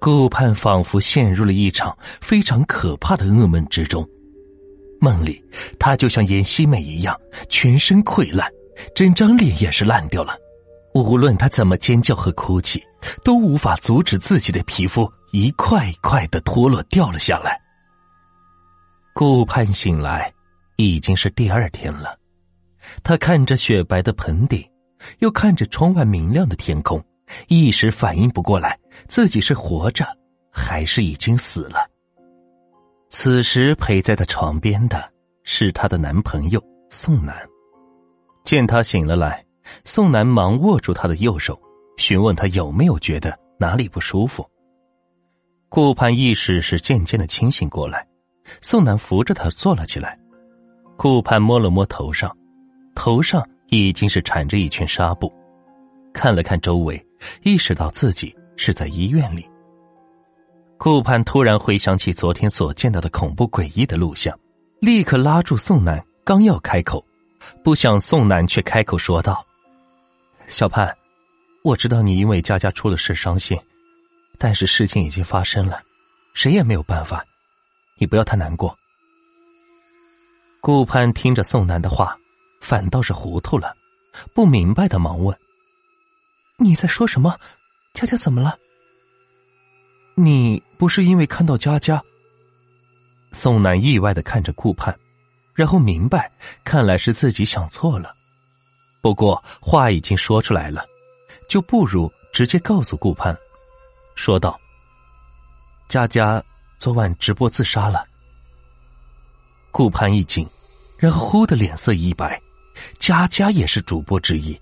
[0.00, 4.08] 顾盼仿佛陷入了一场非常可怕的噩梦之中。
[4.98, 5.42] 梦里，
[5.78, 7.18] 他就像严希美一样，
[7.48, 8.50] 全身溃烂，
[8.94, 10.36] 整张脸也是烂掉了。
[10.94, 12.82] 无论他怎么尖叫和哭泣，
[13.22, 17.60] 都无法阻止自己的皮肤一块一块的脱落掉了下来。
[19.14, 20.32] 顾盼醒来，
[20.76, 22.16] 已经是第二天了。
[23.02, 24.66] 他看着雪白的盆底，
[25.18, 27.02] 又看着窗外明亮的天空，
[27.48, 28.78] 一时反应不过来，
[29.08, 30.06] 自己是活着，
[30.50, 31.88] 还是已经死了。
[33.08, 35.10] 此时陪在他床边的
[35.42, 37.36] 是她的男朋友宋楠。
[38.44, 39.44] 见她醒了来，
[39.84, 41.60] 宋楠忙握住她的右手，
[41.96, 44.48] 询问她有没有觉得哪里不舒服。
[45.68, 48.06] 顾盼意识是渐渐的清醒过来，
[48.60, 50.18] 宋楠扶着她坐了起来。
[50.96, 52.36] 顾盼摸了摸头上，
[52.94, 55.32] 头上已经是缠着一圈纱布，
[56.12, 57.00] 看了看周围，
[57.42, 59.48] 意识到自己是在医院里。
[60.76, 64.38] 顾盼突然回想起昨天所见到的恐怖诡异的录像，
[64.80, 67.04] 立刻拉住宋楠，刚要开口，
[67.62, 69.44] 不想宋楠却开口说道
[70.48, 70.96] ：“小盼，
[71.62, 73.58] 我知道你因为佳佳出了事伤心，
[74.38, 75.82] 但是事情已经发生了，
[76.32, 77.22] 谁也没有办法，
[77.98, 78.74] 你不要太难过。”
[80.62, 82.16] 顾盼听着宋楠的话，
[82.62, 83.74] 反倒是糊涂了，
[84.32, 85.36] 不明白的忙问
[86.60, 87.36] ：“你在说什么？
[87.94, 88.56] 佳佳怎么了？”
[90.14, 92.02] 你不是因为看到佳佳？
[93.32, 94.94] 宋楠意外的看着顾盼，
[95.54, 96.30] 然后明白，
[96.62, 98.14] 看来是自己想错了。
[99.00, 100.84] 不过话已经说出来了，
[101.48, 103.34] 就不如直接告诉顾盼，
[104.14, 104.60] 说道
[105.88, 106.42] ：“佳佳
[106.78, 108.06] 昨晚直播自杀了。”
[109.72, 110.46] 顾盼一惊，
[110.98, 112.40] 然后忽的脸色一白。
[112.98, 114.60] 佳佳也是主播之一，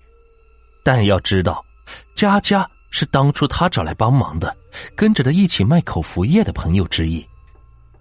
[0.83, 1.65] 但要知道，
[2.15, 2.69] 佳佳。
[2.91, 4.57] 是当初他找来帮忙的，
[4.95, 7.23] 跟着他一起卖口服液的朋友之一，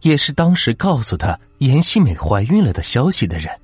[0.01, 3.55] 也是当时告诉他严希美怀孕了的消息的人。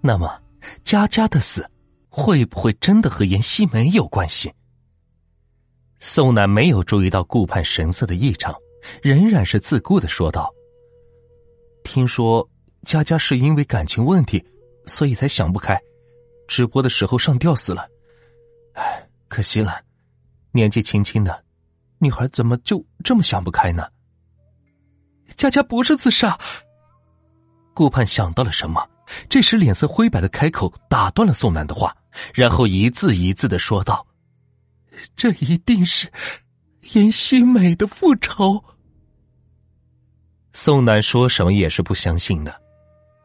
[0.00, 0.40] 那么，
[0.84, 1.68] 佳佳的死
[2.08, 4.54] 会不会真的和严希美有关系？
[5.98, 8.54] 宋楠没有注意到顾盼神色的异常，
[9.02, 10.48] 仍然是自顾的说道
[11.82, 12.48] ：“听说
[12.84, 14.40] 佳佳是因为感情问题，
[14.86, 15.76] 所以才想不开，
[16.46, 17.88] 直播的时候上吊死了。
[19.30, 19.80] 可惜了。”
[20.52, 21.44] 年纪轻轻的，
[21.98, 23.86] 女孩怎么就这么想不开呢？
[25.36, 26.36] 佳佳不是自杀。
[27.72, 28.84] 顾盼想到了什么，
[29.28, 31.96] 这时脸色灰白的开口打断了宋楠的话，
[32.34, 34.04] 然后一字一字的说道
[35.14, 36.10] ：“这一定是
[36.94, 38.62] 严希美的复仇。”
[40.52, 42.60] 宋楠说什么也是不相信的。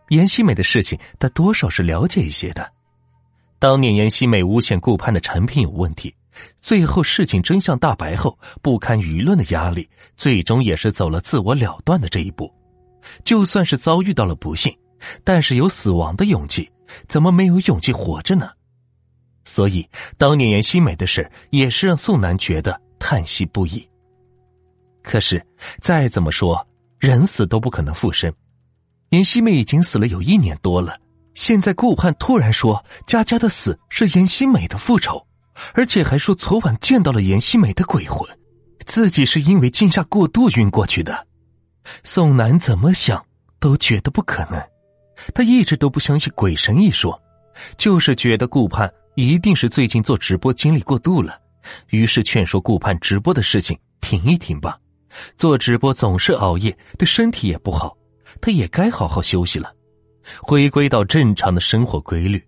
[0.09, 2.71] 严希美的事情，他多少是了解一些的。
[3.65, 6.13] 当年严希美诬陷顾盼的产品有问题。
[6.61, 12.47] 最后事情真相大白后，不堪舆论的压力，最终也是走了自我了断的这一步。
[13.23, 14.71] 就算是遭遇到了不幸，
[15.23, 16.69] 但是有死亡的勇气，
[17.07, 18.51] 怎么没有勇气活着呢？
[19.45, 19.83] 所以，
[20.15, 23.83] 当年严希美的事也是让宋楠觉得叹息不已。
[25.01, 25.43] 可是，
[25.81, 26.63] 再怎么说，
[26.99, 28.31] 人死都不可能复生。
[29.09, 30.95] 严希美已经死了有一年多了，
[31.35, 35.23] 现在顾盼突然说佳佳的死是严希美的复仇。
[35.73, 38.27] 而且还说昨晚见到了严希美的鬼魂，
[38.85, 41.25] 自己是因为惊吓过度晕过去的。
[42.03, 43.25] 宋楠怎么想
[43.57, 44.61] 都觉得不可能，
[45.33, 47.17] 他一直都不相信鬼神一说，
[47.77, 51.39] 就是觉得顾盼一定是最近做直播精力过度了，
[51.87, 54.77] 于是劝说顾盼直播的事情停一停吧。
[55.37, 57.95] 做直播总是熬夜，对身体也不好，
[58.41, 59.73] 他也该好好休息了，
[60.41, 62.43] 回归到正常的生活规律。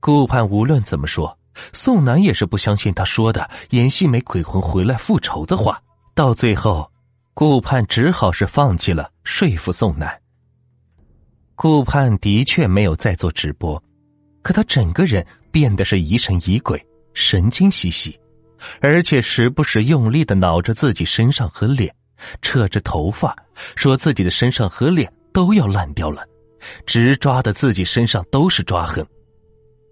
[0.00, 1.36] 顾盼无论怎么说。
[1.72, 5.82] 宋楠也是不相信他说的严希美鬼魂回来复仇的话，
[6.14, 6.88] 到最后，
[7.34, 10.08] 顾盼只好是放弃了说服宋楠。
[11.56, 13.82] 顾盼的确没有再做直播，
[14.40, 16.80] 可他整个人变得是疑神疑鬼、
[17.12, 18.16] 神经兮兮，
[18.80, 21.92] 而且时不时用力的挠着自己身上和脸，
[22.40, 23.36] 扯着头发，
[23.74, 26.24] 说自己的身上和脸都要烂掉了，
[26.86, 29.06] 直抓的自己身上都是抓痕。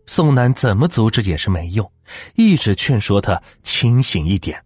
[0.07, 1.91] 宋楠怎么阻止也是没用，
[2.35, 4.63] 一直劝说他清醒一点。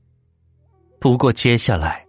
[0.99, 2.07] 不过接下来，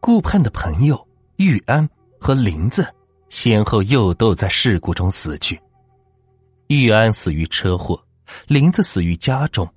[0.00, 2.84] 顾盼的朋友玉安和林子
[3.28, 5.60] 先后又都在事故中死去。
[6.66, 8.02] 玉安死于车祸，
[8.48, 9.68] 林子死于家中，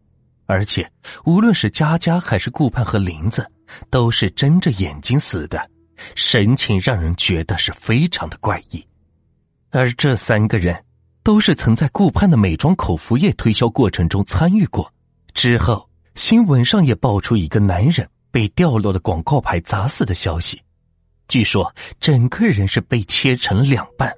[0.47, 0.89] 而且
[1.25, 3.45] 无论是佳佳还是顾盼和林子，
[3.91, 5.69] 都是睁着眼睛死的，
[6.15, 8.83] 神情让人觉得是非常的怪异。
[9.75, 10.75] 而这三个人。
[11.25, 14.93] 都是曾在顾盼的美妆口服液推销过程中参与过，
[15.33, 20.61] 之后新闻上也爆出一个男人被掉落的广告牌砸死的消息。
[21.27, 24.13] 据说整个人是被切成了两半，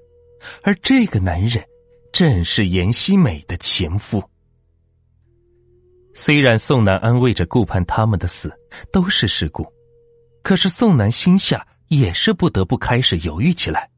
[0.63, 1.63] 而这个男人
[2.12, 4.21] 正是严希美的前夫。
[6.13, 8.51] 虽然宋南安慰着顾盼他们的死
[8.92, 9.65] 都是事故，
[10.44, 13.89] 可是宋南心下也是不得不开始犹豫起来：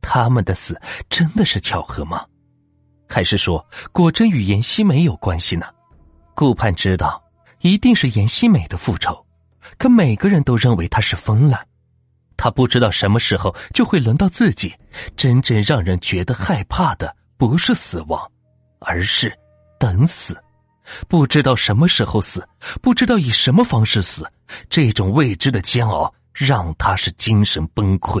[0.00, 2.24] 他们的死真的是巧合吗？
[3.08, 5.66] 还是说果真与严希美有关系呢？
[6.34, 7.22] 顾盼知道
[7.60, 9.26] 一定是严希美的复仇，
[9.76, 11.64] 可每个人都认为他是疯了。
[12.36, 14.72] 他不知道什么时候就会轮到自己。
[15.16, 18.30] 真正让人觉得害怕的不是死亡，
[18.80, 19.32] 而是
[19.78, 20.36] 等死。
[21.06, 22.48] 不知道什么时候死，
[22.80, 24.26] 不知道以什么方式死，
[24.68, 28.20] 这种未知的煎熬让他是精神崩溃。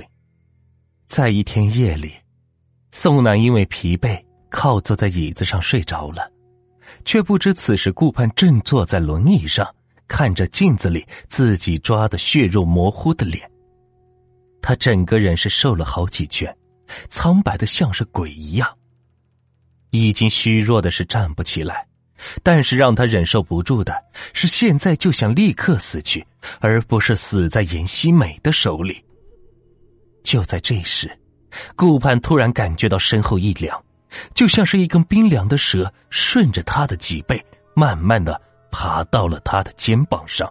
[1.10, 2.14] 在一天夜里，
[2.92, 4.16] 宋楠因为疲惫
[4.48, 6.30] 靠坐在椅子上睡着了，
[7.04, 9.68] 却不知此时顾盼正坐在轮椅上，
[10.06, 13.42] 看着镜子里自己抓的血肉模糊的脸。
[14.62, 16.56] 他整个人是瘦了好几圈，
[17.08, 18.72] 苍白的像是鬼一样，
[19.90, 21.84] 已经虚弱的是站不起来。
[22.40, 24.00] 但是让他忍受不住的
[24.32, 26.24] 是，现在就想立刻死去，
[26.60, 29.04] 而不是死在严希美的手里。
[30.22, 31.10] 就在这时，
[31.76, 33.82] 顾盼突然感觉到身后一凉，
[34.34, 37.44] 就像是一根冰凉的蛇顺着他的脊背，
[37.74, 38.40] 慢慢的
[38.70, 40.48] 爬到了他的肩膀上。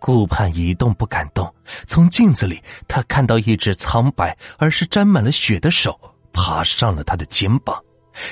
[0.00, 1.54] 顾盼一动不敢动，
[1.86, 5.98] 从镜子里他看到一只苍白而是沾满了血的手
[6.32, 7.80] 爬上了他的肩膀，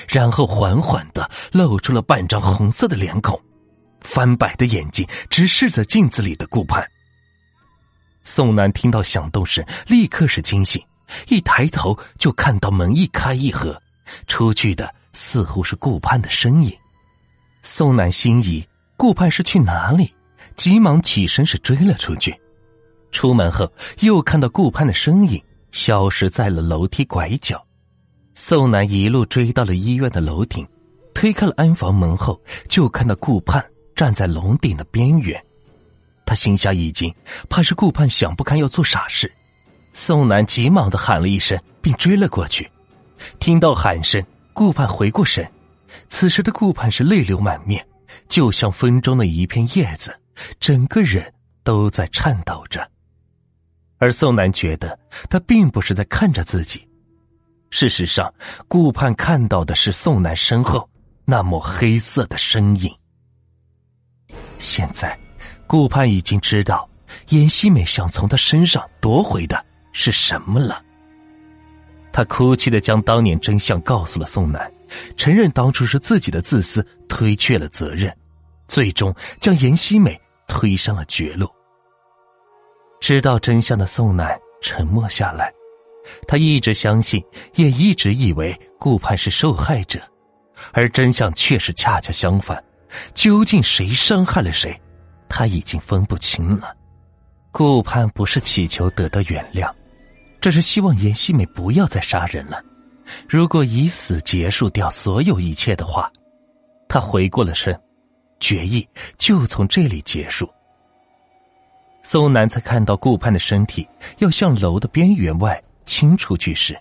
[0.07, 3.41] 然后缓缓的露出了半张红色的脸孔，
[4.01, 6.85] 翻白的眼睛直视着镜子里的顾盼。
[8.23, 10.81] 宋楠听到响动声，立刻是惊醒，
[11.27, 13.81] 一抬头就看到门一开一合，
[14.27, 16.71] 出去的似乎是顾盼的身影。
[17.63, 18.65] 宋楠心疑，
[18.97, 20.13] 顾盼是去哪里？
[20.55, 22.35] 急忙起身，是追了出去。
[23.11, 23.71] 出门后，
[24.01, 25.41] 又看到顾盼的身影
[25.71, 27.63] 消失在了楼梯拐角。
[28.35, 30.67] 宋楠一路追到了医院的楼顶，
[31.13, 32.39] 推开了安防门后，
[32.69, 33.63] 就看到顾盼
[33.95, 35.43] 站在楼顶的边缘。
[36.31, 37.13] 他心下一惊，
[37.49, 39.29] 怕是顾盼想不开要做傻事。
[39.91, 42.71] 宋楠急忙的喊了一声，并追了过去。
[43.37, 45.45] 听到喊声，顾盼回过神，
[46.07, 47.85] 此时的顾盼是泪流满面，
[48.29, 50.17] 就像风中的一片叶子。
[50.57, 51.33] 整个人
[51.65, 52.89] 都在颤抖着，
[53.97, 54.97] 而宋楠觉得
[55.29, 56.87] 他并不是在看着自己。
[57.71, 58.33] 事实上，
[58.69, 60.89] 顾盼看到的是宋楠身后
[61.25, 62.89] 那抹黑色的身影。
[64.59, 65.19] 现在，
[65.71, 66.85] 顾盼已经知道
[67.29, 70.83] 严希美想从他身上夺回的是什么了。
[72.11, 74.69] 他哭泣的将当年真相告诉了宋楠，
[75.15, 78.13] 承认当初是自己的自私推却了责任，
[78.67, 80.19] 最终将严希美。
[80.45, 81.49] 推上了绝路。
[82.99, 85.49] 知道真相的宋楠沉默下来，
[86.27, 87.23] 他一直相信，
[87.55, 90.01] 也一直以为顾盼是受害者，
[90.73, 92.61] 而真相却是恰恰相反。
[93.15, 94.77] 究竟谁伤害了谁，
[95.31, 96.75] 他已经分不清了。
[97.53, 99.71] 顾盼不是祈求得到原谅，
[100.41, 102.61] 这是希望严希美不要再杀人了。
[103.29, 106.11] 如果以死结束掉所有一切的话，
[106.89, 107.79] 他回过了身。
[108.41, 108.85] 决议
[109.17, 110.49] 就从这里结束。
[112.01, 116.75] 宋南才看到顾盼的身体要向楼的边缘外倾出去时，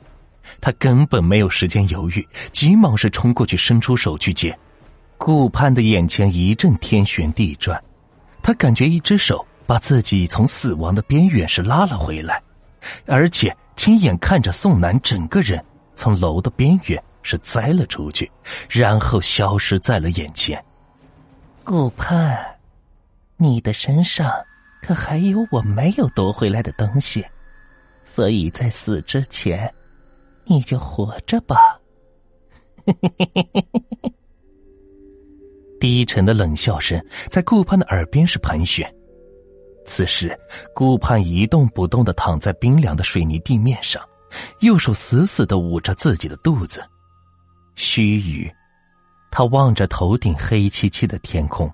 [0.60, 4.58] 他根本没有时间犹豫，急忙是冲过去，伸出手去接。
[5.18, 7.78] 顾盼的眼前一阵天旋地转，
[8.42, 12.42] 他感觉一只手把自己从死亡的边缘是拉了回来，
[13.06, 15.62] 而且亲眼看着宋楠整个人
[15.94, 18.30] 从楼的边缘是栽了出去，
[18.68, 20.62] 然后消失在了眼前。
[21.62, 22.36] 顾盼，
[23.36, 24.32] 你的身上
[24.82, 27.24] 可还有我没有夺回来的东西，
[28.02, 29.72] 所以在死之前，
[30.44, 31.78] 你就活着吧。
[32.86, 33.64] 嘿嘿嘿嘿嘿
[34.02, 34.12] 嘿
[35.80, 38.88] 低沉的冷笑声在顾盼的耳边是盘旋。
[39.86, 40.38] 此时，
[40.74, 44.00] 顾盼一动不动的躺在冰凉的水泥地面上，
[44.60, 46.84] 右手死死的捂着自己的肚子，
[47.74, 48.48] 须臾。
[49.32, 51.72] 他望着头顶黑漆漆的天空，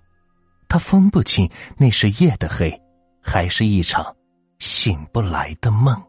[0.68, 2.72] 他分不清那是夜的黑，
[3.20, 4.14] 还是一场
[4.60, 6.00] 醒不来的梦。